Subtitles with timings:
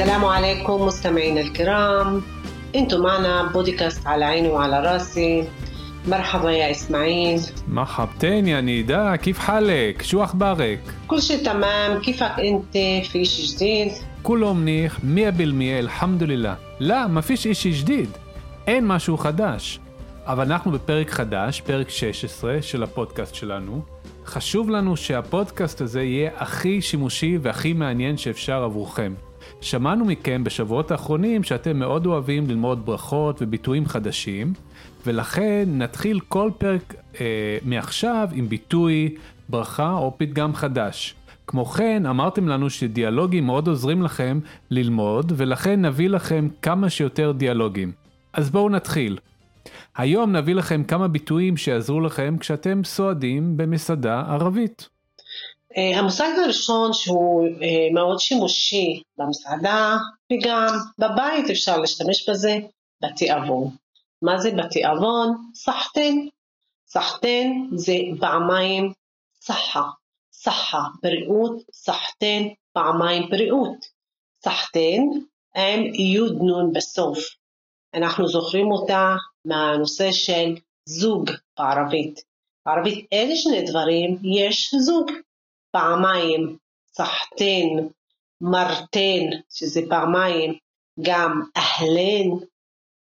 [0.00, 2.22] السلام عليكم مستمعينا الكرام
[2.74, 5.48] انتم معنا بودكاست على عيني وعلى راسي
[6.08, 12.72] مرحبا يا اسماعيل مرحبتين يا نيدا كيف حالك شو اخبارك كل شيء تمام كيفك انت
[13.06, 18.10] في شيء جديد كله منيح 100% الحمد لله لا ما فيش אישי جديد
[18.68, 19.80] אין משהו חדש
[20.26, 23.82] אבל אנחנו בפרק חדש, פרק 16 של הפודקאסט שלנו.
[24.26, 29.14] חשוב לנו שהפודקאסט הזה יהיה הכי שימושי והכי מעניין שאפשר עבורכם.
[29.61, 34.53] שמענו מכם בשבועות האחרונים שאתם מאוד אוהבים ללמוד ברכות וביטויים חדשים,
[35.05, 39.15] ולכן נתחיל כל פרק אה, מעכשיו עם ביטוי,
[39.49, 41.15] ברכה או פתגם חדש.
[41.47, 44.39] כמו כן, אמרתם לנו שדיאלוגים מאוד עוזרים לכם
[44.71, 47.91] ללמוד, ולכן נביא לכם כמה שיותר דיאלוגים.
[48.33, 49.17] אז בואו נתחיל.
[49.95, 54.89] היום נביא לכם כמה ביטויים שיעזרו לכם כשאתם סועדים במסעדה ערבית.
[55.77, 59.97] אה, המושג הראשון שהוא אה, מאוד שימושי במסעדה
[60.33, 60.67] וגם
[60.99, 62.57] בבית אפשר להשתמש בזה,
[63.03, 63.69] בתיאבון.
[64.21, 65.51] מה זה בתיאבון?
[65.55, 66.15] סחטן.
[66.87, 68.93] סחטן זה פעמיים
[69.41, 69.83] סחה.
[70.33, 73.85] סחה, בריאות, סחטן, פעמיים בריאות.
[74.43, 75.01] סחטן
[75.55, 77.19] עם יוד נון בסוף.
[77.93, 80.55] אנחנו זוכרים אותה מהנושא של
[80.85, 81.29] זוג
[81.59, 82.23] בערבית.
[82.65, 85.11] בערבית אלה שני דברים יש זוג.
[85.71, 86.57] פעמיים,
[86.93, 87.87] סחטן,
[88.41, 90.53] מרטן, שזה פעמיים,
[91.01, 92.29] גם אהלן,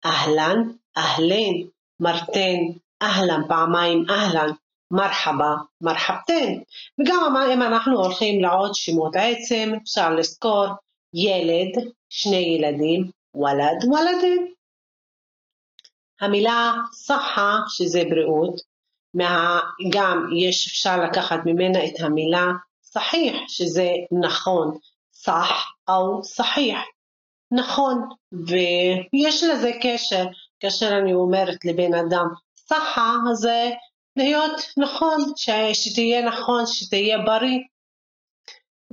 [0.04, 1.54] אהלן, אהלן,
[2.00, 2.58] מרטן,
[3.02, 4.50] אהלן, פעמיים אהלן,
[4.90, 6.52] מרחבה, מרחבתן.
[7.00, 10.66] וגם אם אנחנו הולכים לעוד שמות עצם, אפשר לזכור
[11.14, 14.44] ילד, שני ילדים, וולד, וולדן.
[16.20, 18.60] המילה סחה, שזה בריאות,
[19.14, 19.60] מה,
[19.92, 22.46] גם יש אפשר לקחת ממנה את המילה
[22.82, 23.88] סחיח, שזה
[24.22, 24.78] נכון,
[25.12, 26.80] סח או סחיח,
[27.50, 30.24] נכון, ויש לזה קשר,
[30.60, 32.26] כאשר אני אומרת לבן אדם
[32.56, 33.70] סחה, זה
[34.16, 35.32] להיות נכון,
[35.72, 37.58] שתהיה נכון, שתהיה בריא.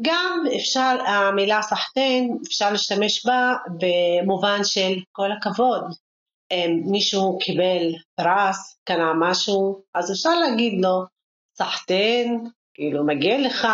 [0.01, 5.83] גם אפשר, המילה סחטן, אפשר להשתמש בה במובן של כל הכבוד,
[6.85, 11.03] מישהו קיבל פרס, קנה משהו, אז אפשר להגיד לו,
[11.57, 13.67] סחטן, כאילו מגיע לך,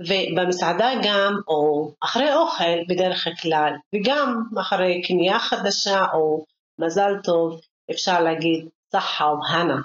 [0.00, 6.44] ובמסעדה גם, או אחרי אוכל בדרך כלל, וגם אחרי קנייה חדשה או
[6.78, 7.60] מזל טוב,
[7.90, 9.80] אפשר להגיד סחה והנה,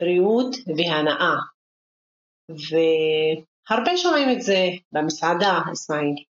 [0.00, 1.36] בריאות והנאה.
[2.48, 6.24] והרבה שומעים את זה במסעדה, אסמאעיל.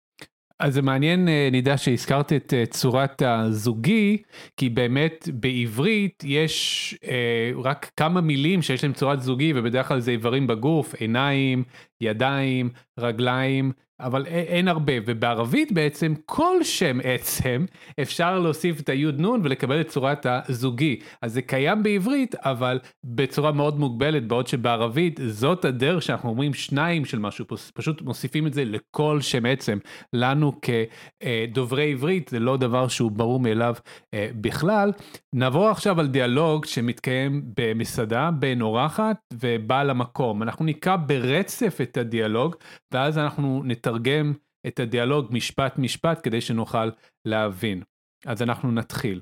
[0.64, 4.18] אז זה מעניין אה, נידה שהזכרת את אה, צורת הזוגי,
[4.58, 10.12] כי באמת בעברית יש אה, רק כמה מילים שיש להם צורת זוגי ובדרך כלל זה
[10.12, 11.64] איברים בגוף, עיניים,
[12.02, 12.70] ידיים,
[13.00, 17.66] רגליים, אבל אין הרבה, ובערבית בעצם כל שם עצם
[18.02, 21.00] אפשר להוסיף את היוד נון ולקבל את צורת הזוגי.
[21.22, 27.06] אז זה קיים בעברית, אבל בצורה מאוד מוגבלת, בעוד שבערבית זאת הדרך שאנחנו אומרים שניים
[27.06, 29.78] של משהו, פשוט מוסיפים את זה לכל שם עצם.
[30.14, 33.76] לנו כדוברי עברית זה לא דבר שהוא ברור מאליו
[34.14, 34.92] אה, בכלל.
[35.34, 40.44] נעבור עכשיו על דיאלוג שמתקיים במסעדה בין אורחת ובעל המקום.
[40.44, 42.56] אנחנו נקרא ברצף את הדיאלוג,
[42.92, 43.64] ואז אנחנו.
[43.83, 44.33] לתרגם
[44.67, 46.91] את הדיאלוג משפט משפט כדי שנוכל
[47.25, 47.83] להבין.
[48.27, 49.21] אז אנחנו נתחיל.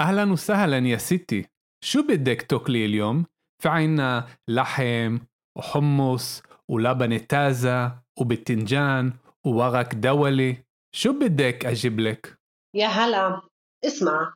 [0.00, 1.42] אהלן וסהלן יא סיטי,
[1.84, 3.24] שו בדק תוק לי אליום?
[3.62, 5.16] פעינה לחם,
[5.58, 7.78] וחומוס, ולבנה טאזה,
[8.16, 9.10] ובטינג'אן,
[9.46, 10.56] وورق دولي
[10.92, 12.38] شو بدك أجيب لك؟
[12.74, 13.40] يا هلا
[13.84, 14.34] اسمع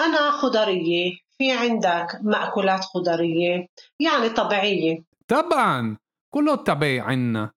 [0.00, 3.66] أنا خضرية في عندك مأكولات خضرية
[4.00, 5.96] يعني طبيعية طبعا
[6.34, 7.50] كله طبيعي عنا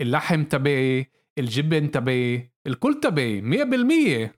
[0.00, 4.34] اللحم تبعي الجبن تبعي الكل تبعي مية بالمية.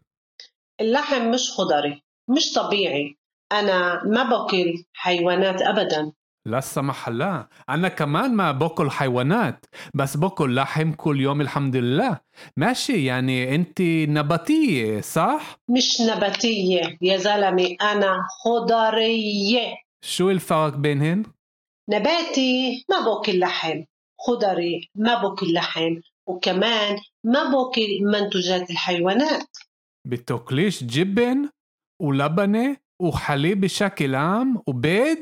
[0.81, 3.19] اللحم مش خضري مش طبيعي.
[3.53, 6.13] أنا ما باكل حيوانات أبدا.
[6.47, 12.21] لا سمح الله أنا كمان ما باكل حيوانات بس باكل لحم كل يوم الحمد لله.
[12.57, 19.75] ماشي يعني أنت نباتية صح؟ مش نباتية يا زلمة أنا خضرية.
[20.05, 21.23] شو الفرق بينهن؟
[21.91, 23.83] نباتي ما باكل لحم.
[24.19, 29.49] خضري ما باكل لحم وكمان ما باكل منتجات الحيوانات
[30.07, 31.49] بتاكليش جبن
[32.03, 35.19] ولبنة وحليب بشكل عام وبيض؟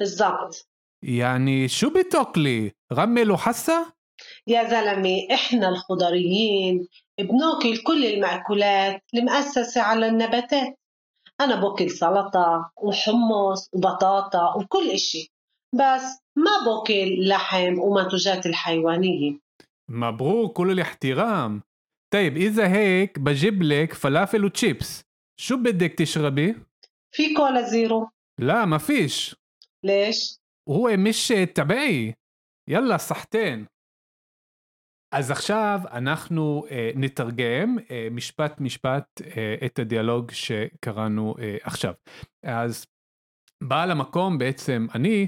[0.00, 0.68] بالضبط
[1.02, 3.92] يعني شو بتاكلي؟ غمل وحسة؟
[4.46, 6.88] يا زلمة إحنا الخضريين
[7.20, 10.78] بناكل كل المأكولات المؤسسة على النباتات
[11.40, 15.32] أنا باكل سلطة وحمص وبطاطا وكل إشي
[15.74, 19.39] بس ما باكل لحم ومنتوجات الحيوانية
[19.89, 21.61] مبروك كل الاحترام
[22.13, 25.03] طيب إذا هيك بجيب لك فلافل وتشيبس
[25.41, 26.55] شو بدك تشربي؟
[27.15, 29.35] في كولا زيرو لا ما فيش
[29.85, 30.39] ليش؟
[30.69, 32.13] وهو مش תבעי.
[32.69, 33.65] יאללה, סחטיין.
[35.13, 41.93] אז עכשיו אנחנו אה, נתרגם אה, משפט משפט אה, את הדיאלוג שקראנו אה, עכשיו.
[42.45, 42.85] אז
[43.63, 45.27] בעל המקום בעצם אני,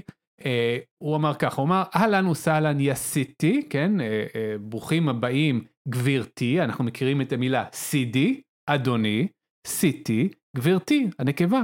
[0.97, 6.83] הוא אמר ככה, הוא אמר אהלן וסהלן יסיתי, כן, אה, אה, ברוכים הבאים גבירתי, אנחנו
[6.83, 9.27] מכירים את המילה סידי, אדוני,
[9.67, 11.61] סיטי, גברתי, הנקבה.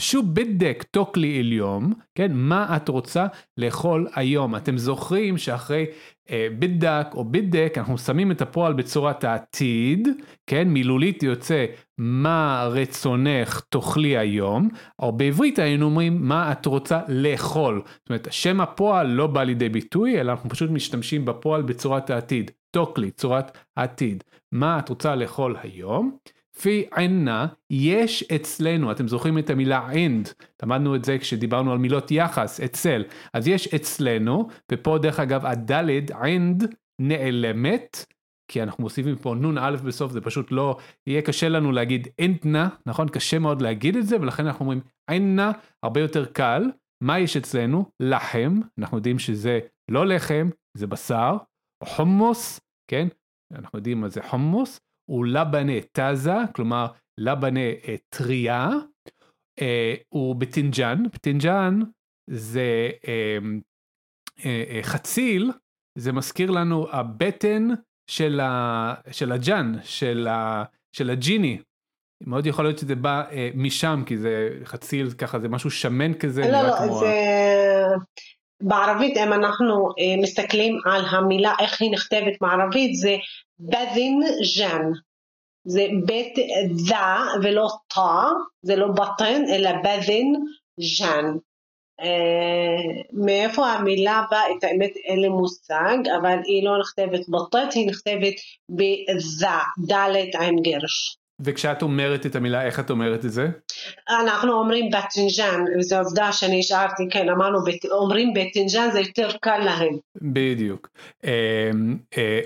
[0.00, 3.26] שו בדק תוקלי אליום, כן, מה את רוצה
[3.58, 4.56] לאכול היום?
[4.56, 5.86] אתם זוכרים שאחרי
[6.30, 10.08] אה, בדק או בדק, אנחנו שמים את הפועל בצורת העתיד,
[10.46, 11.66] כן, מילולית יוצא
[11.98, 14.68] מה רצונך תאכלי היום,
[14.98, 17.82] או בעברית היינו אומרים מה את רוצה לאכול.
[17.86, 22.50] זאת אומרת, שם הפועל לא בא לידי ביטוי, אלא אנחנו פשוט משתמשים בפועל בצורת העתיד.
[22.70, 24.24] תוקלי, צורת העתיד.
[24.52, 26.16] מה את רוצה לאכול היום?
[26.62, 30.28] פי ענה יש אצלנו, אתם זוכרים את המילה עינד,
[30.62, 33.04] למדנו את זה כשדיברנו על מילות יחס, אצל,
[33.34, 38.04] אז יש אצלנו, ופה דרך אגב הדלת עינד נעלמת,
[38.50, 40.76] כי אנחנו מוסיפים פה נון א' בסוף, זה פשוט לא,
[41.06, 43.08] יהיה קשה לנו להגיד אינטנה, נכון?
[43.08, 44.80] קשה מאוד להגיד את זה, ולכן אנחנו אומרים
[45.10, 46.70] עיננה, הרבה יותר קל.
[47.04, 47.84] מה יש אצלנו?
[48.00, 49.60] לחם, אנחנו יודעים שזה
[49.90, 51.36] לא לחם, זה בשר,
[51.84, 52.60] חומוס,
[52.90, 53.08] כן?
[53.54, 54.80] אנחנו יודעים מה זה חומוס.
[55.10, 56.86] הוא לבנה טאזה, כלומר
[57.18, 57.60] לבנה
[58.08, 58.68] טריה,
[59.60, 61.80] אה, הוא בטינג'אן, בטינג'אן
[62.30, 63.38] זה אה,
[64.44, 65.50] אה, אה, חציל,
[65.98, 67.68] זה מזכיר לנו הבטן
[68.10, 70.64] של, ה, של הג'אן, של, ה,
[70.96, 71.58] של הג'יני.
[72.26, 76.42] מאוד יכול להיות שזה בא אה, משם, כי זה חציל ככה, זה משהו שמן כזה.
[76.42, 76.98] לא, לא, כמו...
[76.98, 77.61] זה...
[78.62, 83.16] בערבית, אם אנחנו אה, מסתכלים על המילה, איך היא נכתבת בערבית, זה
[83.60, 84.90] بادنجان.
[85.64, 86.34] זה בית
[86.88, 88.28] דה ולא תא,
[88.62, 91.36] זה לא בטן, אלא بادنجان.
[92.00, 97.88] אה, מאיפה המילה באה, את האמת אין לי מושג, אבל היא לא נכתבת בטט, היא
[97.88, 98.34] נכתבת
[98.68, 99.46] בזה,
[99.86, 101.21] דלת עם גרש.
[101.44, 103.48] וכשאת אומרת את המילה, איך את אומרת את זה?
[104.08, 107.58] אנחנו אומרים بتنجان, וזו עובדה שאני השארתי, כן, אמרנו,
[107.90, 109.98] אומרים بتنجان זה יותר קל להם.
[110.22, 110.88] בדיוק.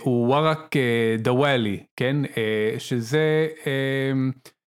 [0.00, 3.48] הוא ورق אה, دوالي, כן, אה, שזה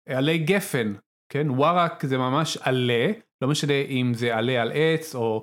[0.10, 0.94] עלי גפן,
[1.31, 3.07] כן, ווארק זה ממש עלה,
[3.42, 5.42] לא משנה אם זה עלה על עץ או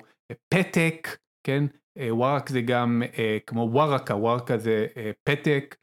[0.53, 1.63] פתק, כן,
[1.97, 3.03] אה, ווארק זה גם
[3.45, 4.87] כמו ווארקה, ווארקה זה
[5.23, 5.75] פתק.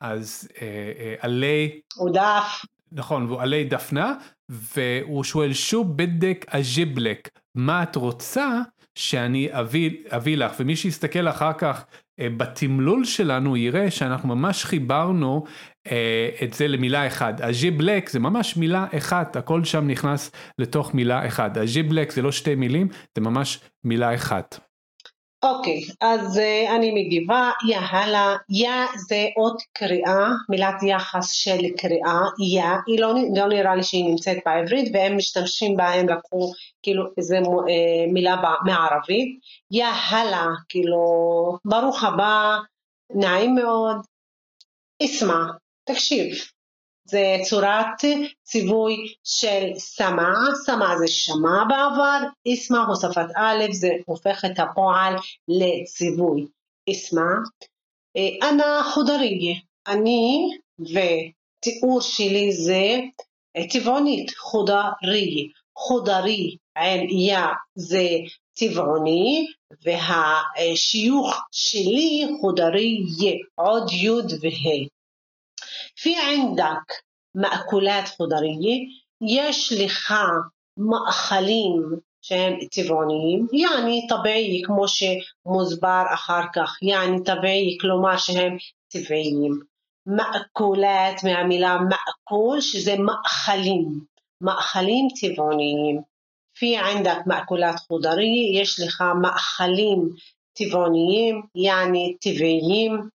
[0.00, 0.66] אז אה,
[0.98, 1.80] אה, עלי...
[1.96, 2.64] הוא דף.
[2.92, 4.14] נכון, והוא עלי דפנה,
[4.48, 8.60] והוא שואל שוב בדק אג'יבלק, מה את רוצה
[8.94, 10.52] שאני אביא, אביא לך?
[10.60, 11.84] ומי שיסתכל אחר כך
[12.20, 15.44] אה, בתמלול שלנו יראה שאנחנו ממש חיברנו
[16.42, 17.40] את זה למילה אחת.
[17.40, 21.56] أجيبلك זה ממש מילה אחת, הכל שם נכנס לתוך מילה אחת.
[21.56, 24.67] أجيبلك זה לא שתי מילים, זה ממש מילה אחת.
[25.42, 32.20] אוקיי, אז אה, אני מגיבה, يا هلا, يا זה אות קריאה, מילת יחס של קריאה,
[32.54, 36.52] يا, היא לא, לא נראה לי שהיא נמצאת בעברית והם משתמשים בה, הם לקחו
[36.82, 39.38] כאילו איזה אה, מילה מערבית,
[39.70, 41.02] يا هلا, כאילו
[41.64, 42.56] ברוך הבא,
[43.14, 43.96] נעים מאוד,
[45.04, 45.44] אסמע,
[45.84, 46.26] תקשיב,
[47.10, 48.04] זה צורת
[48.42, 50.32] ציווי של סמע,
[50.64, 52.20] סמע זה שמע בעבר,
[52.52, 55.14] אסמע הוספת א', זה הופך את הפועל
[55.48, 56.46] לציווי.
[56.90, 57.30] אסמע,
[58.42, 59.54] אנא חודריה,
[59.86, 60.48] אני
[60.80, 62.98] ותיאור שלי זה
[63.72, 67.38] טבעונית, חודרי, חודרי עם יא
[67.74, 68.08] זה
[68.54, 69.46] טבעוני,
[69.82, 72.98] והשיוך שלי חודרי
[73.54, 74.10] עוד י'
[74.40, 74.97] וה'.
[75.97, 77.03] في عندك
[77.35, 78.87] مأكولات خضرية
[79.21, 80.13] יש לך
[80.77, 88.57] מאכלים שהם טבעוניים, יעני טבעי כמו שמוסבר אחר כך, יעני טבעי כלומר שהם
[88.87, 89.59] טבעיים.
[90.05, 93.99] מאכולת מהמילה מאכול שזה מאכלים,
[94.41, 96.01] מאכלים טבעוניים.
[96.53, 100.09] في عندك مأكولات خضرية יש לך מאכלים
[100.53, 103.09] טבעוניים, יעני טבעיים.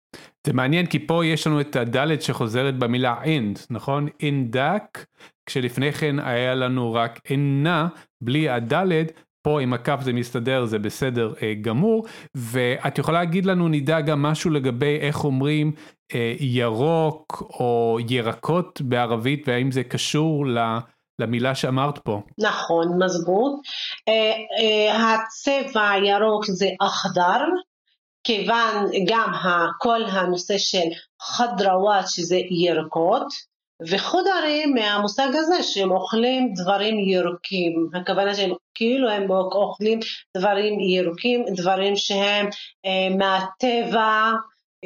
[0.47, 4.09] זה מעניין כי פה יש לנו את הדלת שחוזרת במילה end, נכון?
[4.21, 5.05] אינדק,
[5.47, 7.89] כשלפני כן היה לנו רק אינה,
[8.21, 12.07] בלי הדלת, פה עם הכף זה מסתדר, זה בסדר אה, גמור,
[12.37, 15.73] ואת יכולה להגיד לנו, נדע גם משהו לגבי איך אומרים
[16.15, 20.59] אה, ירוק או ירקות בערבית, והאם זה קשור ל...
[21.21, 22.23] למילה שאמרת פה.
[22.39, 23.61] נכון, מזבוט.
[24.09, 27.45] אה, אה, הצבע הירוק זה אחדר,
[28.25, 29.33] כיוון גם
[29.79, 30.89] כל הנושא של
[31.23, 33.51] חדרוואט שזה ירקות,
[33.89, 40.01] וחודרים מהמושג הזה שהם אוכלים דברים ירוקים, הכוונה שהם כאילו הם אוכלים
[40.37, 42.47] דברים ירוקים, דברים שהם
[42.87, 44.31] אה, מהטבע,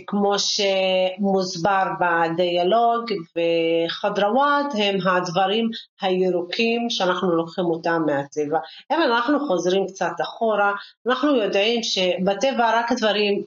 [0.07, 3.05] כמו שמוסבר בדיאלוג,
[3.37, 5.71] וחדרוואט הם הדברים
[6.01, 8.59] הירוקים שאנחנו לוקחים אותם מהטבע.
[8.93, 10.73] אם אנחנו חוזרים קצת אחורה,
[11.07, 13.43] אנחנו יודעים שבטבע רק דברים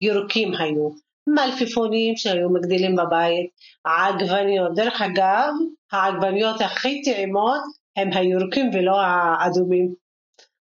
[0.00, 0.90] ירוקים היו.
[1.28, 3.50] מלפפונים שהיו מגדילים בבית,
[3.84, 4.74] העגבניות.
[4.74, 5.52] דרך אגב,
[5.92, 7.60] העגבניות הכי טעימות
[7.96, 9.94] הם הירוקים ולא האדומים.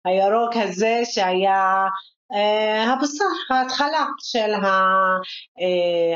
[0.05, 1.87] הירוק הזה שהיה
[2.87, 4.53] הבשר, ההתחלה של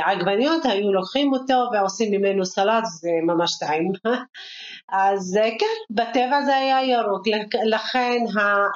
[0.04, 3.92] העגבניות, היו לוקחים אותו ועושים ממנו סלט, זה ממש טעים.
[4.88, 7.23] אז אה, כן, בטבע זה היה ירוק,
[7.64, 8.25] לכן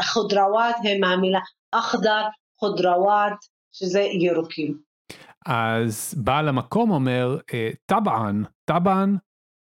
[0.00, 1.40] החודרוואט הם מהמילה
[1.73, 2.23] אחדר,
[2.59, 4.78] חודרוואט, שזה ירוקים.
[5.47, 9.16] אז בעל המקום אומר, אה, טבען, טבען,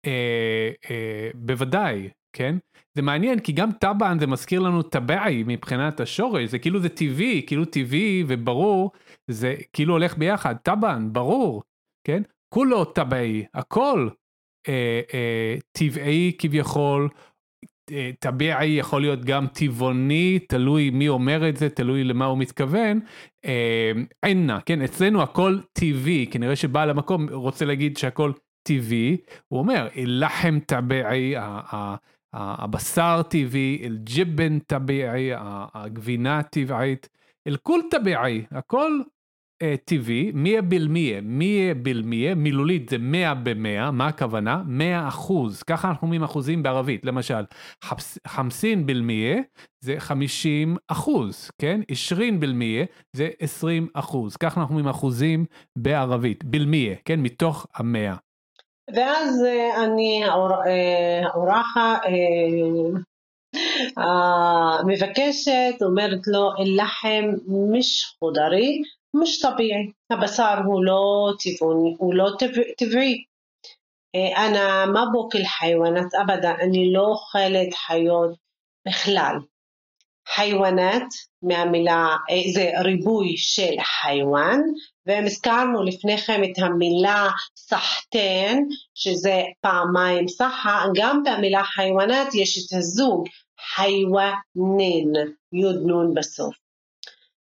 [0.07, 2.57] אה, אה, בוודאי, כן?
[2.97, 7.43] זה מעניין כי גם טבען זה מזכיר לנו טבעי מבחינת השורש, זה כאילו זה טבעי,
[7.47, 8.91] כאילו טבעי וברור,
[9.31, 11.63] זה כאילו הולך ביחד, טבען, ברור,
[12.07, 12.23] כן?
[12.55, 14.09] כולו טבעי, הכל
[14.69, 17.09] אה, אה, טבעי כביכול,
[17.93, 23.01] אה, טבעי יכול להיות גם טבעוני, תלוי מי אומר את זה, תלוי למה הוא מתכוון.
[24.23, 28.33] עינה, כן, אצלנו הכל טבעי, כנראה שבעל המקום רוצה להגיד שהכל
[28.63, 29.17] טבעי,
[29.49, 31.35] הוא אומר, לחם טבעי,
[32.35, 35.31] הבשר טבעי, אל-ג'בן טבעי,
[35.75, 37.09] הגבינה טבעית,
[37.47, 39.01] אל-כול טבעי, הכל
[39.63, 44.63] אה, טבעי, מיה בלמיה, מיה בלמיה, מילולית זה מאה במאה, מה הכוונה?
[44.67, 47.45] מאה אחוז, ככה אנחנו אומרים אחוזים בערבית, למשל,
[48.27, 49.43] חמסין בלמיה
[49.85, 51.81] זה חמישים אחוז, כן?
[51.89, 52.85] עשרין בלמיה
[53.17, 55.45] זה עשרים אחוז, ככה אנחנו אומרים אחוזים
[55.79, 57.21] בערבית, בלמיה, כן?
[57.21, 58.17] מתוך המאה.
[58.96, 62.02] ואז אה, אני, אה, האורחת,
[63.98, 68.82] המבקשת אומרת לו, אל-לחם מש חודרי,
[69.22, 72.30] مش طبيعي הבשר הוא לא טבעוני, הוא לא
[72.78, 73.24] טבעי.
[74.16, 78.36] أنا ما باكل حيوانات أبدا אני לא אוכלת חיות
[78.88, 79.40] בכלל.
[80.29, 81.07] חיוונאת
[81.43, 82.17] מהמילה,
[82.55, 84.63] זה ריבוי של חיוון,
[85.07, 88.59] והזכרנו לפני כן את המילה סחטן,
[88.95, 93.27] שזה פעמיים סחה, גם במילה חיוונאת יש את הזוג
[93.75, 95.13] חיוונין,
[95.53, 96.55] יוד נון בסוף.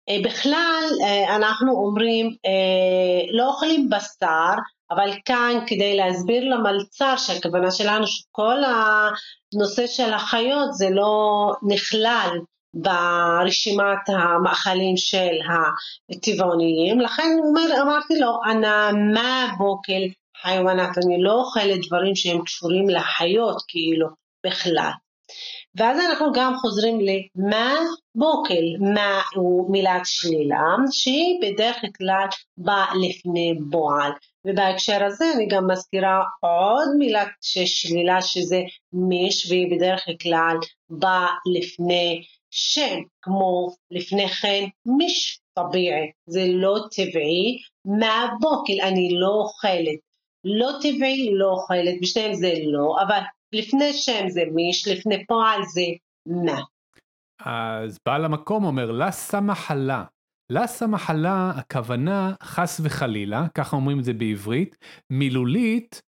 [0.09, 4.53] אה, בכלל אה, אנחנו אומרים אה, לא אוכלים בשר,
[4.91, 12.39] אבל כאן כדי להסביר למלצר שהכוונה שלנו שכל הנושא של החיות זה לא נכלל
[12.73, 15.35] ברשימת המאכלים של
[16.11, 20.01] הטבעוניים, לכן אומר, אמרתי לו, אנא מה בוקל
[20.41, 24.07] חיוונאת, אני לא אוכלת דברים שהם קשורים לחיות כאילו
[24.45, 24.91] בכלל.
[25.75, 27.75] ואז אנחנו גם חוזרים למה
[28.15, 30.61] בוקל, מה הוא מילת שלילה,
[30.91, 32.25] שהיא בדרך כלל
[32.57, 34.11] באה לפני בועל.
[34.45, 38.61] ובהקשר הזה אני גם מזכירה עוד מילת שלילה שזה
[38.93, 40.57] מיש, והיא בדרך כלל
[40.89, 49.99] באה לפני שם, כמו לפני כן מיש טביעי, זה לא טבעי, מהבוקל אני לא אוכלת.
[50.43, 53.19] לא טבעי, לא אוכלת, בשניהם זה לא, אבל
[53.53, 55.85] לפני שם זה מיש, לפני פועל זה
[56.25, 56.61] מה.
[57.45, 60.03] אז בעל המקום אומר, לה סמחלה.
[60.49, 64.77] לה סמחלה, הכוונה חס וחלילה, ככה אומרים את זה בעברית,
[65.09, 66.01] מילולית,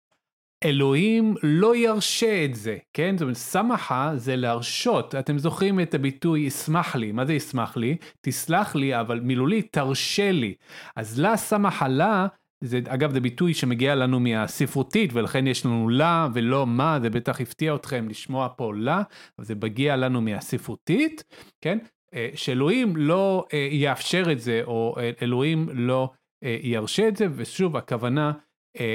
[0.63, 3.15] אלוהים לא ירשה את זה, כן?
[3.17, 5.15] זאת אומרת, סמחה זה להרשות.
[5.15, 7.97] אתם זוכרים את הביטוי ישמח לי, מה זה ישמח לי?
[8.21, 10.53] תסלח לי, אבל מילולית תרשה לי.
[10.95, 12.27] אז לה סמחלה
[12.63, 17.41] זה אגב זה ביטוי שמגיע לנו מהספרותית ולכן יש לנו לה ולא מה זה בטח
[17.41, 19.01] הפתיע אתכם לשמוע פה לה
[19.39, 21.23] אבל זה מגיע לנו מהספרותית
[21.61, 21.77] כן
[22.13, 26.09] אה, שאלוהים לא אה, יאפשר את זה או אה, אלוהים לא
[26.43, 28.31] ירשה את זה ושוב הכוונה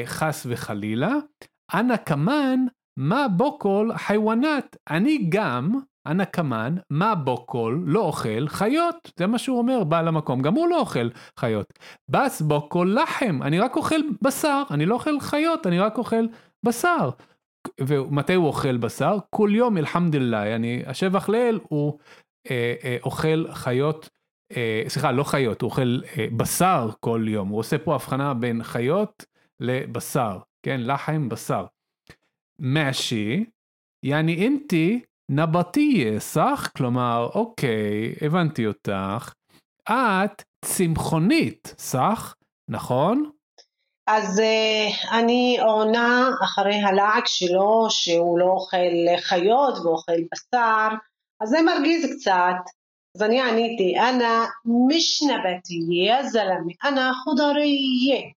[0.04, 1.12] חס וחלילה
[1.75, 2.61] אנא כמן
[2.96, 9.12] מה בוקול חיוונת אני גם אנא קמן, מה בוקול לא אוכל חיות.
[9.18, 11.08] זה מה שהוא אומר, בעל המקום, גם הוא לא אוכל
[11.38, 11.73] חיות.
[12.08, 16.26] בס בוקול לחם, אני רק אוכל בשר, אני לא אוכל חיות, אני רק אוכל
[16.66, 17.11] בשר.
[17.80, 19.18] ומתי הוא אוכל בשר?
[19.30, 21.99] כל יום, אלחמדוללה, אני, השבח לאל, הוא
[22.50, 24.08] אה, אה, אוכל חיות,
[24.56, 27.49] אה, סליחה, לא חיות, הוא אוכל אה, בשר כל יום.
[27.49, 29.25] הוא עושה פה הבחנה בין חיות
[29.61, 30.80] לבשר, כן?
[30.80, 31.64] לחם, בשר.
[32.58, 33.44] מאשי,
[34.02, 36.70] יעני אינתי נבטיה, סך?
[36.76, 39.32] כלומר, אוקיי, הבנתי אותך.
[39.90, 42.35] את צמחונית, סך?
[42.68, 43.30] נכון?
[44.06, 50.88] אז uh, אני עונה אחרי הלעג שלו שהוא לא אוכל חיות ואוכל בשר,
[51.40, 52.70] אז זה מרגיז קצת.
[53.16, 58.36] אז אני עניתי, אנא מש נבטיה זלמי, אנא חודריה.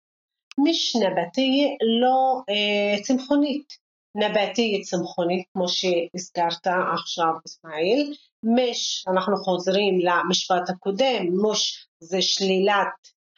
[0.64, 1.68] מש נבטיה
[2.02, 3.90] לא uh, צמחונית.
[4.16, 8.14] נבטיה צמחונית כמו שהזכרת עכשיו אסמאעיל.
[8.44, 12.88] מש, אנחנו חוזרים למשפט הקודם, מוש זה שלילת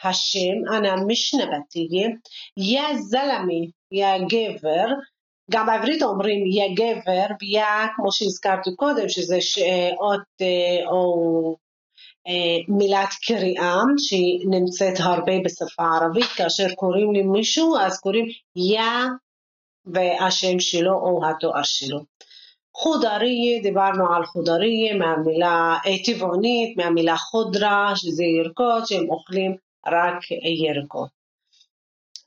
[0.03, 2.09] השם, אנא משנבתיה,
[2.57, 4.87] יא זלמי, יא גבר,
[5.51, 9.37] גם בעברית אומרים יא גבר, יא כמו שהזכרתי קודם, שזה
[9.99, 11.70] אות אה, או אה,
[12.67, 18.25] מילת קריאה שהיא נמצאת הרבה בשפה הערבית, כאשר קוראים למישהו אז קוראים
[18.55, 18.81] יא
[19.85, 21.99] והשם שלו או התואר שלו.
[22.73, 29.55] חודריה, דיברנו על חודריה מהמילה טבעונית, מהמילה חודרה, שזה ירקות שהם אוכלים
[29.87, 30.31] רק
[30.65, 31.09] ירקות.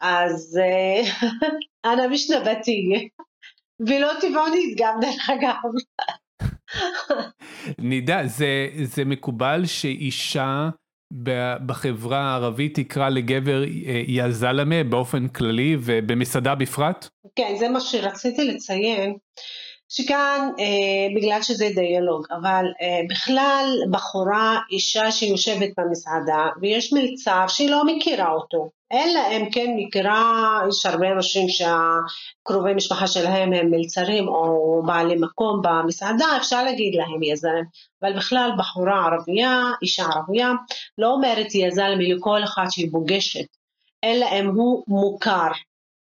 [0.00, 0.60] אז
[1.86, 3.00] אנא משנבתיה,
[3.80, 5.54] ולא טבעונית גם דרך אגב.
[7.78, 10.68] נידה, זה, זה מקובל שאישה
[11.66, 17.08] בחברה הערבית תקרא לגבר אה, יא זלמה באופן כללי ובמסעדה בפרט?
[17.36, 19.16] כן, זה מה שרציתי לציין.
[19.88, 27.70] שכאן אה, בגלל שזה דיאלוג, אבל אה, בכלל בחורה, אישה שיושבת במסעדה ויש מלצר שהיא
[27.70, 34.28] לא מכירה אותו, אלא אם כן מכירה, יש הרבה אנשים שהקרובי משפחה שלהם הם מלצרים
[34.28, 37.64] או בעלי מקום במסעדה, אפשר להגיד להם יזלם,
[38.02, 40.52] אבל בכלל בחורה ערבייה, אישה ערבייה,
[40.98, 43.46] לא אומרת יזלם לכל אחד שהיא פוגשת,
[44.04, 45.48] אלא אם הוא מוכר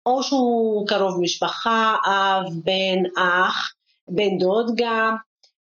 [0.06, 3.72] או שהוא קרוב משפחה, אב, בן, אח,
[4.08, 5.16] בן דוד גם,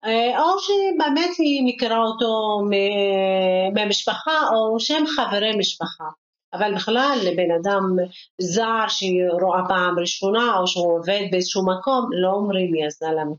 [0.04, 2.60] אה, או שבאמת היא מכירה אותו
[3.74, 6.04] מהמשפחה או שהם חברי משפחה.
[6.54, 7.82] אבל בכלל לבן אדם
[8.40, 13.34] זר שהיא רואה פעם ראשונה או שהוא עובד באיזשהו מקום לא אומרים יא זלמה.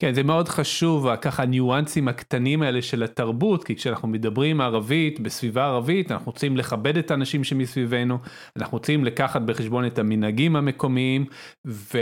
[0.00, 5.64] כן, זה מאוד חשוב, ככה הניואנסים הקטנים האלה של התרבות, כי כשאנחנו מדברים ערבית, בסביבה
[5.66, 8.18] ערבית, אנחנו רוצים לכבד את האנשים שמסביבנו,
[8.56, 11.24] אנחנו רוצים לקחת בחשבון את המנהגים המקומיים,
[11.66, 11.98] ו,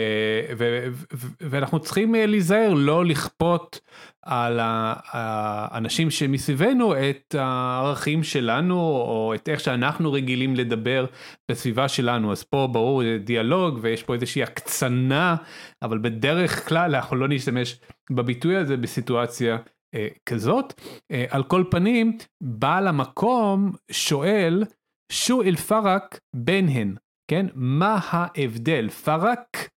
[0.59, 3.81] ו, ו, ואנחנו צריכים אה, להיזהר, לא לכפות
[4.23, 11.07] על האנשים שמסביבנו את הערכים שלנו, או את איך שאנחנו רגילים לדבר
[11.51, 12.33] בסביבה שלנו.
[12.33, 15.37] אז פה ברור דיאלוג, ויש פה איזושהי הקצנה,
[15.83, 17.81] אבל בדרך כלל אנחנו לא נשתמש
[18.12, 19.58] בביטוי הזה בסיטואציה
[19.96, 20.74] אה, כזאת.
[21.12, 24.64] אה, על כל פנים, בעל המקום שואל,
[25.12, 26.96] שו אל פרק ביניהן,
[27.28, 27.46] כן?
[27.56, 28.90] מה ההבדל?
[28.90, 29.70] פרק,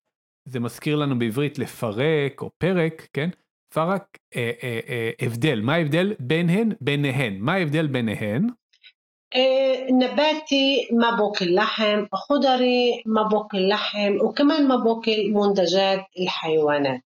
[0.48, 3.30] זה מזכיר לנו בעברית לפרק או פרק, כן?
[3.74, 6.72] פרק אה, אה, אה, הבדל, מה ההבדל ביניהן?
[6.80, 8.46] ביניהן, מה ההבדל ביניהן?
[9.90, 17.00] نباتي ما باكل لحم خضري ما باكل لحم وكمان ما باكل منتجات الحيوانات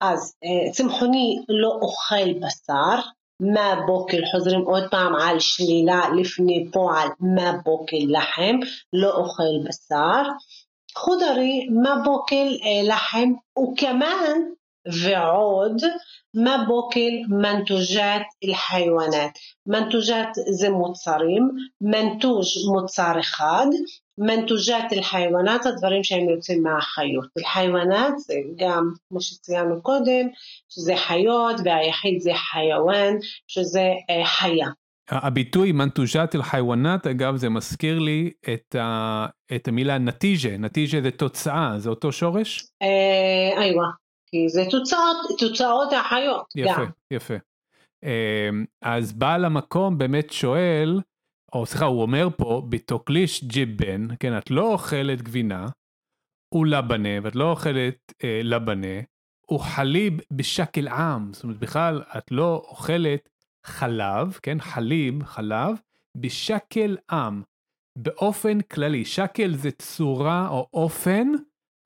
[0.00, 0.34] אז
[0.72, 3.00] צמחוני לא אוכל בשר,
[3.40, 8.56] מה בוקל, חוזרים עוד פעם על שלילה לפני פועל, מה בוקל לחם,
[8.92, 10.22] לא אוכל בשר.
[10.94, 12.48] חודרי, מה בוקל
[12.82, 14.40] לחם, וכמן
[14.86, 15.82] ועוד
[16.34, 19.38] מה בוקל מנתוג'ת אל-חיואנת.
[19.66, 23.66] מנתוג'ת זה מוצרים, מנתוג מוצר אחד,
[24.20, 27.28] מנתוג'ת אל-חיואנת הדברים שהם יוצאים מהחיות.
[27.38, 30.28] אל-חיואנת זה גם, כמו שציינו קודם,
[30.68, 33.14] שזה חיות והיחיד זה חיואן,
[33.46, 34.68] שזה אה, חיה.
[35.08, 41.10] הביטוי מנתוג'ת אל חיואנת אגב זה מזכיר לי את, ה, את המילה נטיג'ה, נטיג'ה זה
[41.10, 42.64] תוצאה, זה אותו שורש?
[42.82, 43.86] אה, איווה.
[44.26, 46.86] כי זה תוצאות, תוצאות החיות יפה, גם.
[47.10, 47.34] יפה.
[48.02, 51.00] אמ, אז בעל המקום באמת שואל,
[51.52, 55.68] או סליחה, הוא אומר פה, בתוקליש ג'יבן, כן, את לא אוכלת גבינה,
[56.54, 59.00] הוא לבנה, ואת לא אוכלת אה, לבנה,
[59.46, 63.28] הוא חליב בשקל עם, זאת אומרת, בכלל, את לא אוכלת
[63.66, 65.76] חלב, כן, חליב, חלב,
[66.16, 67.42] בשקל עם,
[67.98, 69.04] באופן כללי.
[69.04, 71.28] שקל זה צורה או אופן,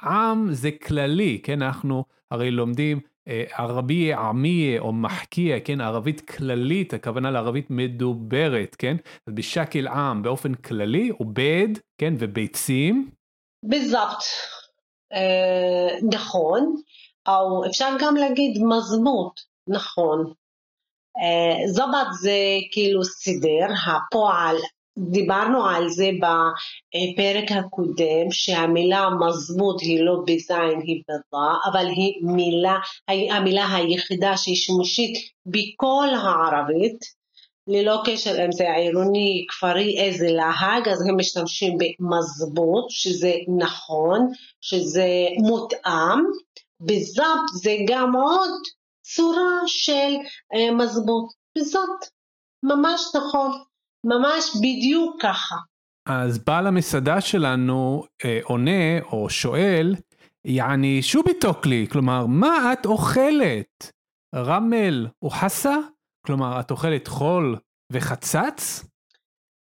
[0.03, 6.95] עם זה כללי, כן, אנחנו הרי לומדים אה, ערבייה, עמייה או מחקייה, כן, ערבית כללית,
[6.95, 8.97] הכוונה לערבית מדוברת, כן,
[9.31, 13.11] בשקל עם, באופן כללי, עובד, כן, וביצים.
[13.65, 14.25] בזבט,
[15.13, 16.75] אה, נכון,
[17.29, 20.33] או אפשר גם להגיד מזמות, נכון.
[21.19, 22.39] אה, זבת זה
[22.73, 24.57] כאילו סידר, הפועל
[24.99, 32.79] דיברנו על זה בפרק הקודם, שהמילה מזמוד היא לא בזין, היא בדה, אבל היא מילה,
[33.09, 37.25] המילה היחידה שהיא שימושית בכל הערבית,
[37.67, 44.29] ללא קשר אם זה עירוני, כפרי, איזה להג, אז הם משתמשים במזמוד, שזה נכון,
[44.61, 46.19] שזה מותאם,
[46.81, 48.61] בזאפ זה גם עוד
[49.03, 50.15] צורה של
[50.73, 51.25] מזמוד,
[51.59, 52.09] בזאפ,
[52.63, 53.63] ממש נכון.
[54.06, 55.56] ממש בדיוק ככה.
[56.10, 59.96] אז בעל המסעדה שלנו אה, עונה או שואל,
[60.46, 63.92] יעני שו ביטוקלי, כלומר, מה את אוכלת?
[64.36, 65.76] רמל וחסה?
[66.26, 67.58] כלומר, את אוכלת חול
[67.92, 68.86] וחצץ?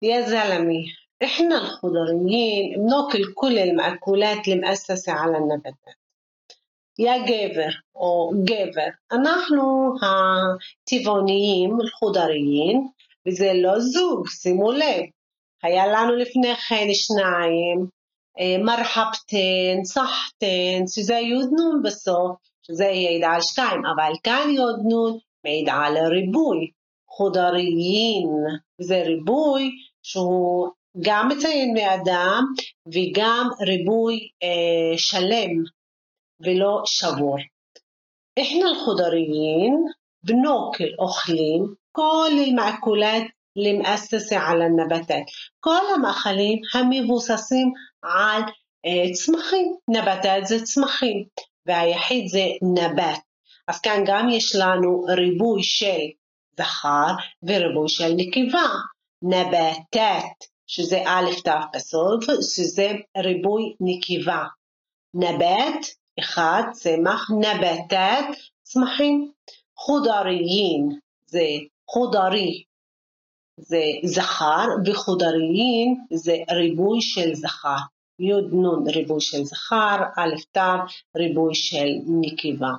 [0.03, 0.92] يا زلمي
[1.24, 5.98] احنا الخضريين بناكل كل المأكولات المؤسسة على النباتات
[6.98, 12.91] يا جابر או גבר, אנחנו הטבעוניים, الخضريين,
[13.29, 15.05] וזה לא זוג, שימו לב.
[15.62, 17.87] היה לנו לפני כן שניים,
[18.38, 25.18] אה, מרחבתן, סחתן, שזה יוד נון בסוף, שזה יעיד על שתיים, אבל כאן יוד נון
[25.44, 26.70] מעיד על ריבוי.
[27.11, 28.29] חודריין,
[28.81, 29.70] זה ריבוי
[30.03, 30.68] שהוא
[31.01, 32.44] גם מציין מאדם
[32.87, 35.53] וגם ריבוי אה, שלם
[36.40, 37.37] ולא שבור.
[38.40, 39.74] إحنا الخضريين
[40.22, 45.24] بناكل أخلين كل المأكولات المؤسسة على النباتات
[45.61, 47.72] כל המאכלים המבוססים
[48.03, 48.42] על
[49.12, 51.24] צמחים, נבטת זה צמחים
[51.66, 53.20] והיחיד זה נבט.
[53.68, 55.98] אז כאן גם יש לנו ריבוי של
[56.59, 58.68] זכר וריבוי של נקבה.
[59.22, 62.24] נבטת, שזה א' ת' בסוף,
[62.55, 64.44] שזה ריבוי נקבה.
[65.14, 65.87] נבט,
[66.18, 68.24] אחד, צמח, נבטת,
[68.62, 69.33] צמחים.
[69.77, 70.88] חודריים
[71.27, 71.44] זה
[71.89, 72.63] חודרי
[73.58, 77.78] זה זכר וחודריים זה ריבוי של זכר.
[78.19, 80.60] י' נ' ריבוי של זכר, א' ת'
[81.17, 81.88] ריבוי של
[82.22, 82.72] נקבה.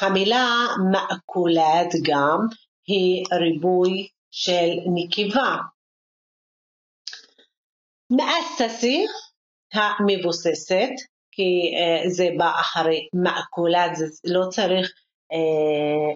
[0.00, 2.38] המילה מאקולת גם
[2.86, 5.56] היא ריבוי של נקבה.
[8.10, 9.06] מאססי
[9.72, 10.94] המבוססת,
[11.30, 11.72] כי
[12.08, 15.02] זה בא אחרי מאקולת, זה לא צריך אה,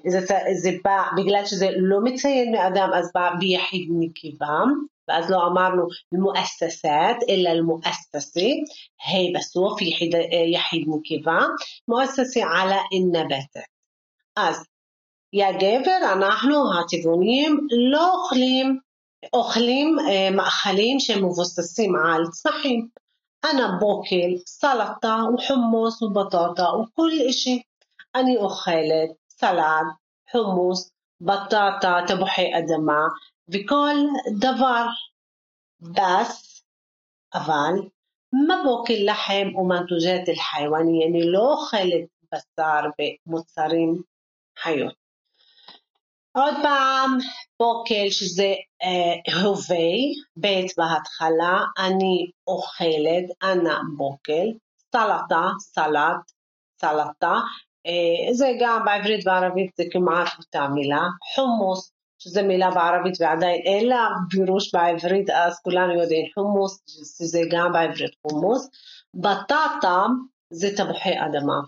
[0.08, 0.20] זה,
[0.54, 4.60] זה בא, בגלל שזה לא מציין מאדם, אז בא ביחיד נקבה,
[5.08, 8.64] ואז לא אמרנו מואססת, אלא מואססי,
[9.08, 10.12] ה' בסוף יחיד,
[10.54, 11.40] יחיד נקבה,
[11.88, 13.66] מואססי על הנבטת.
[14.36, 14.66] אז
[15.34, 18.80] יא גבר, אנחנו הטבעונים לא אוכלים,
[19.34, 22.88] אוכלים אה, מאכלים שמבוססים על צמחים.
[23.46, 27.64] أنا باكل سلطة وحمص وبطاطا وكل إشي
[28.16, 29.88] אני אוכלת סלט,
[30.32, 33.02] חומוס, בטטה, תפוחי אדמה
[33.50, 33.96] וכל
[34.40, 34.86] דבר.
[35.82, 36.64] בס,
[37.34, 37.74] אבל,
[38.34, 42.90] ما باكل לחם ומנטוג'ת אל-חיואני, אני לא אוכלת בשר
[43.28, 44.02] ומוצרים
[44.60, 44.94] חיות.
[46.32, 47.18] עוד פעם,
[47.60, 48.54] בוקל שזה
[48.84, 49.92] אה, הווה,
[50.36, 54.48] בית בהתחלה, אני אוכלת, אנא בוקל,
[54.92, 56.32] סלטה, סלט,
[56.82, 57.40] סלטה, אה,
[58.33, 61.03] זה גם בעברית וערבית זה כמעט אותה מילה,
[61.35, 66.83] חומוס, שזה מילה בערבית ועדיין אין לה פירוש בעברית, אז כולנו יודעים חומוס,
[67.19, 68.69] שזה גם בעברית חומוס.
[69.15, 70.05] בטטה
[70.51, 71.61] זה תפוחי אדמה.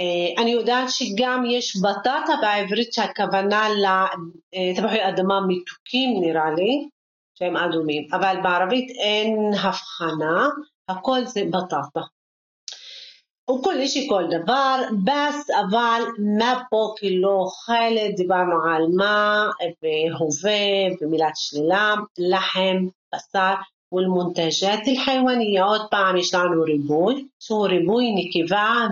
[0.00, 6.88] אה, אני יודעת שגם יש בטטה בעברית שהכוונה לתפוחי אה, אדמה מתוקים נראה לי,
[7.34, 10.48] שהם אדומים, אבל בערבית אין הבחנה,
[10.88, 12.00] הכל זה בטטה.
[13.49, 16.01] وكل إشي كل דבר, بس אבל
[16.37, 23.53] מה פה כאילו חלד, דיברנו על מה והווה ומילת שלילה, לחם, בשר
[23.91, 28.87] والمنتجات الحيوانية עוד פעם יש לנו ריבוי, שהוא ריבוי נקבה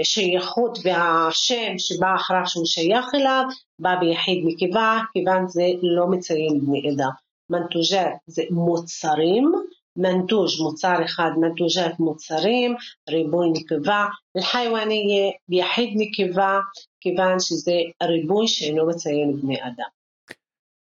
[0.00, 3.44] והשייכות והשם שבא אחריו שהוא שייך אליו
[3.78, 7.08] בא ביחיד נקבה, כיוון זה לא מציין בני עדה.
[7.50, 9.52] מנטוג'ת זה מוצרים
[9.96, 12.74] منتوج מוצר אחד, מנטוג'ת מוצרים,
[13.10, 16.60] ריבוי נקבה, אל-חיואניה ביחיד נקבה,
[17.00, 19.88] כיוון שזה ריבוי שאינו מציין בני אדם.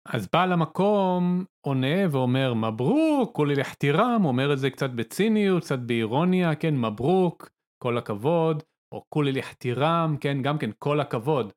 [0.08, 6.54] אז בעל המקום עונה ואומר מברוק, כולי לחתירם, אומר את זה קצת בציניות, קצת באירוניה,
[6.54, 7.50] כן, מברוק,
[7.82, 8.62] כל הכבוד,
[8.94, 11.52] או כולי לחתירם, כן, גם כן כל הכבוד,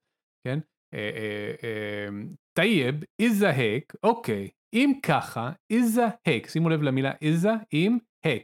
[0.47, 0.59] כן?
[2.53, 8.42] טייב, איזהק, אוקיי, אם ככה, إذا هيك, שימו לב למילה إذا, אם, هيك.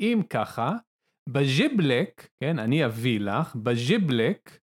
[0.00, 0.72] אם ככה,
[1.28, 4.58] بجيبلك, כן, אני אביא לך, بجيبلك,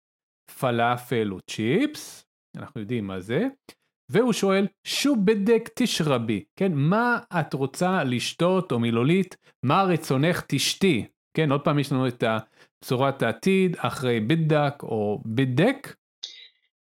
[0.60, 2.26] פלאפל וצ'יפס,
[2.58, 3.48] אנחנו יודעים מה זה,
[4.12, 11.06] והוא שואל, شو بدك تشربي, כן, מה את רוצה לשתות או מילולית, מה רצונך תשתי,
[11.38, 12.24] כן, עוד פעם יש לנו את
[12.84, 15.99] בשורת העתיד, אחרי בדק או בדק.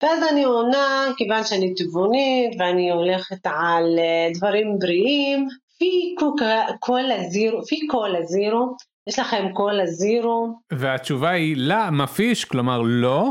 [0.03, 6.15] ואז אני עונה, כיוון שאני טבעונית ואני הולכת על אה, דברים בריאים, פי
[6.81, 8.77] קולה זירו, פי קולה זירו,
[9.09, 10.59] יש לכם קולה זירו?
[10.73, 13.31] והתשובה היא לא, מפיש, כלומר לא.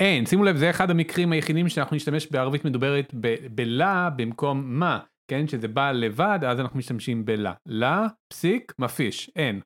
[0.00, 3.14] אין, שימו לב, זה אחד המקרים היחידים שאנחנו נשתמש בערבית מדוברת
[3.50, 4.98] בלה במקום מה,
[5.30, 5.48] כן?
[5.48, 7.52] שזה בא לבד, אז אנחנו משתמשים בלה.
[7.66, 9.60] לה, פסיק, מפיש, אין.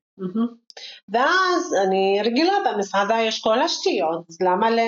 [1.08, 4.78] ואז אני רגילה במסעדה יש כל השטויות, אז למה ל...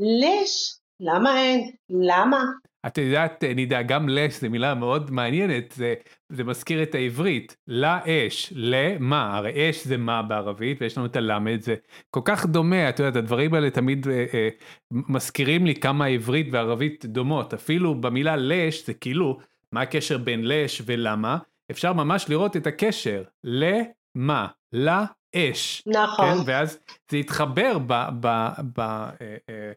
[0.00, 0.83] לש?
[1.00, 1.70] למה אין?
[1.90, 2.44] למה?
[2.86, 5.94] את יודעת, נידה, גם לש זה מילה מאוד מעניינת, זה,
[6.28, 11.60] זה מזכיר את העברית, לאש, למה, הרי אש זה מה בערבית, ויש לנו את הלמד,
[11.60, 11.74] זה
[12.10, 14.48] כל כך דומה, את יודעת, הדברים האלה תמיד אה, אה,
[14.90, 19.38] מזכירים לי כמה עברית וערבית דומות, אפילו במילה לש זה כאילו,
[19.72, 21.38] מה הקשר בין לש ולמה,
[21.70, 25.82] אפשר ממש לראות את הקשר, למה, לאש.
[25.86, 26.34] נכון.
[26.34, 26.42] כן?
[26.46, 26.78] ואז
[27.10, 27.92] זה יתחבר ב...
[28.20, 29.10] ב, ב אה,
[29.48, 29.72] אה,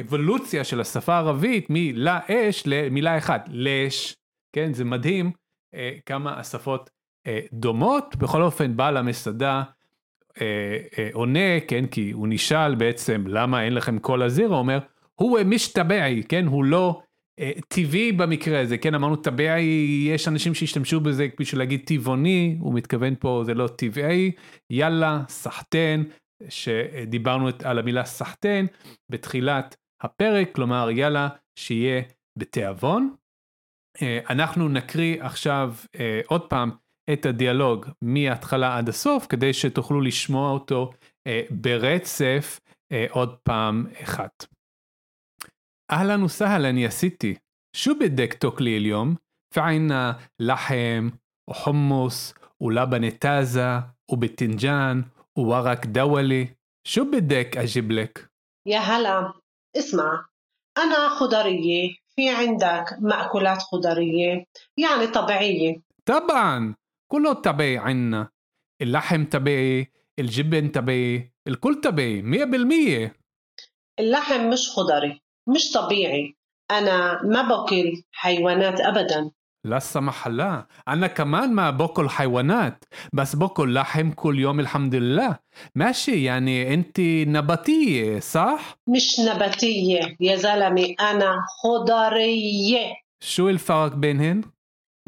[0.00, 4.16] אבולוציה של השפה הערבית מלה אש למילה אחת, לש,
[4.52, 5.30] כן, זה מדהים
[5.74, 6.90] אה, כמה השפות
[7.26, 9.62] אה, דומות, בכל אופן בעל המסעדה
[10.40, 14.78] אה, אה, עונה, כן, כי הוא נשאל בעצם למה אין לכם קול הזיר, הוא אומר,
[15.14, 17.02] הוא משתבעי, כן, הוא לא
[17.38, 22.74] אה, טבעי במקרה הזה, כן, אמרנו טבעי, יש אנשים שהשתמשו בזה בשביל להגיד טבעוני, הוא
[22.74, 24.32] מתכוון פה זה לא טבעי,
[24.70, 26.02] יאללה, סחטן,
[26.48, 28.66] שדיברנו על המילה סחטן
[29.10, 31.27] בתחילת הפרק, כלומר יאללה
[31.59, 32.01] שיהיה
[32.37, 33.15] בתיאבון.
[34.01, 36.71] אה, אנחנו נקריא עכשיו אה, עוד פעם
[37.13, 40.91] את הדיאלוג מההתחלה עד הסוף כדי שתוכלו לשמוע אותו
[41.27, 42.59] אה, ברצף
[43.09, 44.45] עוד פעם אחת.
[45.91, 47.35] אהלן וסהלן יא סיטי,
[47.75, 49.15] שו בדק תוקלי אליום?
[49.55, 51.09] فعنا לחם,
[51.49, 55.05] وحمص ولبن تازة وبتنجان
[55.37, 56.47] وورق دولي
[56.87, 58.29] شو بدك أجيب لك؟
[58.67, 59.33] يا هلا
[59.76, 60.26] اسمع
[60.78, 65.82] أنا خضرية في عندك مأكولات خضرية يعني طبيعية.
[66.06, 66.74] طبعا
[67.08, 68.28] كله طبيعي عنا.
[68.82, 73.16] اللحم طبيعي الجبن طبيعي الكل طبيعي مية بالمية.
[73.98, 76.36] اللحم مش خضري مش طبيعي.
[76.70, 79.30] أنا ما بأكل حيوانات أبدا.
[79.64, 85.38] لا سمح الله أنا كمان ما باكل حيوانات بس باكل لحم كل يوم الحمد لله
[85.74, 94.42] ماشي يعني أنت نباتية صح؟ مش نباتية يا زلمة أنا خضرية شو الفرق بينهن؟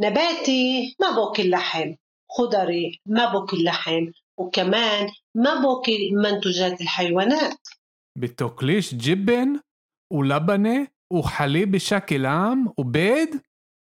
[0.01, 1.95] نباتي ما باكل لحم
[2.31, 4.07] خضري ما باكل لحم
[4.39, 7.59] وكمان ما باكل منتجات الحيوانات
[8.19, 9.61] بتاكليش جبن
[10.13, 13.29] ولبنة وحليب بشكل عام وبيض؟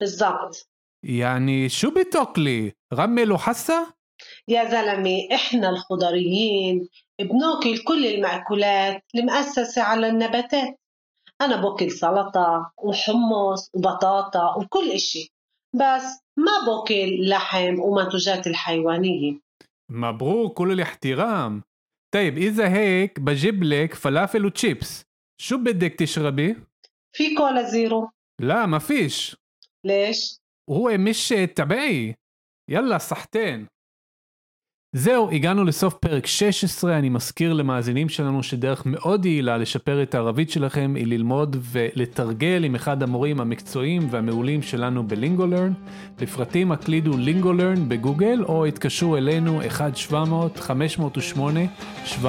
[0.01, 0.69] بالضبط.
[1.03, 3.95] يعني شو بتاكلي؟ رمل وحسة؟
[4.49, 6.89] يا زلمة إحنا الخضريين
[7.21, 10.81] بناكل كل المأكولات المؤسسة على النباتات.
[11.41, 15.33] أنا باكل سلطة وحمص وبطاطا وكل إشي
[15.75, 19.41] بس ما باكل لحم ومنتوجات الحيوانية.
[19.91, 21.63] مبروك كل الاحترام.
[22.15, 25.05] طيب إذا هيك بجيب لك فلافل وتشيبس
[25.41, 26.57] شو بدك تشربي؟
[27.17, 28.11] في كولا زيرو.
[28.41, 29.37] لا ما فيش.
[29.85, 30.40] ليش؟
[30.71, 32.14] هو مش طبيعي
[32.71, 33.69] يلا صحتين
[34.92, 40.50] זהו, הגענו לסוף פרק 16, אני מזכיר למאזינים שלנו שדרך מאוד יעילה לשפר את הערבית
[40.50, 45.72] שלכם היא ללמוד ולתרגל עם אחד המורים המקצועיים והמעולים שלנו בלינגולרן.
[46.20, 49.61] לפרטים הקלידו לינגולרן בגוגל או התקשרו אלינו
[50.11, 52.24] 1-700-508-708.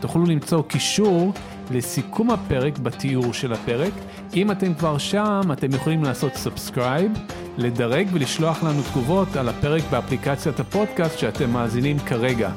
[0.00, 1.32] תוכלו למצוא קישור
[1.70, 3.92] לסיכום הפרק בתיאור של הפרק.
[4.34, 7.12] אם אתם כבר שם, אתם יכולים לעשות subscribe,
[7.58, 12.50] לדרג ולשלוח לנו תגובות על הפרק באפליקציית הפודקאסט שאתם מאזינים כרגע.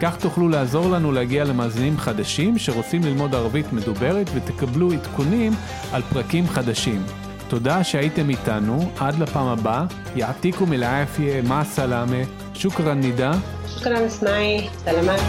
[0.00, 5.52] כך תוכלו לעזור לנו להגיע למאזינים חדשים שרוצים ללמוד ערבית מדוברת ותקבלו עדכונים
[5.92, 7.02] על פרקים חדשים.
[7.48, 9.84] תודה שהייתם איתנו, עד לפעם הבאה,
[10.16, 12.22] יעתיקו מלעפיה, מה סלאמה,
[12.54, 13.32] שוכרן נידה.
[13.68, 15.20] שוכרן אסמאעי, סלמת.